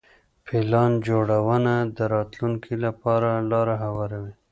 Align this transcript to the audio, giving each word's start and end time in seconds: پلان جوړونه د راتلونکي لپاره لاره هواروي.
پلان 0.45 0.91
جوړونه 1.07 1.73
د 1.97 1.99
راتلونکي 2.13 2.73
لپاره 2.85 3.29
لاره 3.51 3.75
هواروي. 3.83 4.33